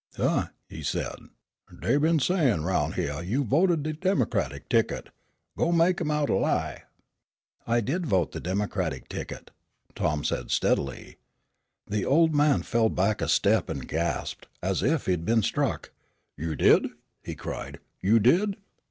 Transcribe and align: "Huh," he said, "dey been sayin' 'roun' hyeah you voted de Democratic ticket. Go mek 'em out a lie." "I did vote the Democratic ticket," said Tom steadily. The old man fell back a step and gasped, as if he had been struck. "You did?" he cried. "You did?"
"Huh," 0.17 0.47
he 0.67 0.81
said, 0.81 1.15
"dey 1.79 1.95
been 1.97 2.17
sayin' 2.17 2.63
'roun' 2.63 2.93
hyeah 2.93 3.21
you 3.21 3.43
voted 3.43 3.83
de 3.83 3.93
Democratic 3.93 4.67
ticket. 4.67 5.09
Go 5.55 5.71
mek 5.71 6.01
'em 6.01 6.09
out 6.09 6.27
a 6.27 6.33
lie." 6.33 6.85
"I 7.67 7.81
did 7.81 8.07
vote 8.07 8.31
the 8.31 8.39
Democratic 8.39 9.07
ticket," 9.09 9.51
said 9.95 9.95
Tom 9.95 10.23
steadily. 10.23 11.17
The 11.85 12.03
old 12.03 12.33
man 12.33 12.63
fell 12.63 12.89
back 12.89 13.21
a 13.21 13.29
step 13.29 13.69
and 13.69 13.87
gasped, 13.87 14.47
as 14.63 14.81
if 14.81 15.05
he 15.05 15.11
had 15.11 15.23
been 15.23 15.43
struck. 15.43 15.91
"You 16.35 16.55
did?" 16.55 16.87
he 17.21 17.35
cried. 17.35 17.77
"You 18.01 18.17
did?" 18.19 18.57